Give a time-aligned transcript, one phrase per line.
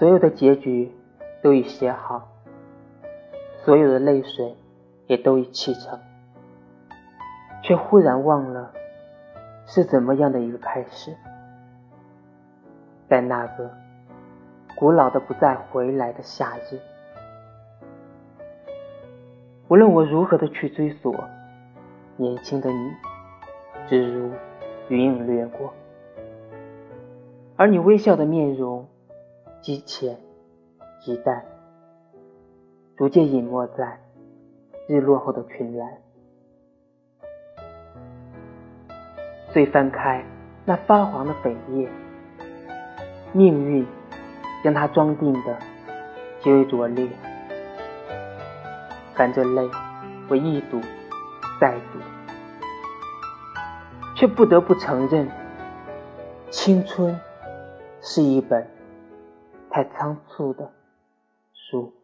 [0.00, 0.90] 所有的结局
[1.42, 2.26] 都已写好，
[3.58, 4.56] 所有的泪水
[5.06, 6.00] 也都已启程，
[7.62, 8.72] 却忽然忘了
[9.66, 11.14] 是怎么样的一个开始。
[13.10, 13.70] 在那个
[14.74, 16.78] 古老的不再回来的夏日，
[19.68, 21.14] 无论我如何的去追索，
[22.16, 22.90] 年轻的你，
[23.86, 24.30] 只如
[24.88, 25.74] 云影掠过，
[27.56, 28.88] 而你微笑的面容。
[29.70, 30.18] 极浅，
[31.00, 31.44] 极淡，
[32.96, 34.00] 逐渐隐没在
[34.88, 35.88] 日落后的群岚。
[39.52, 40.24] 遂翻开
[40.64, 41.88] 那发黄的扉页，
[43.32, 43.86] 命运
[44.64, 45.56] 将它装订的
[46.42, 47.08] 极为拙劣。
[49.14, 49.70] 含着泪，
[50.28, 50.80] 我一读
[51.60, 52.00] 再读，
[54.16, 55.30] 却不得不承认，
[56.50, 57.16] 青春
[58.00, 58.66] 是一本。
[59.70, 60.72] 太仓促的
[61.52, 61.99] 书。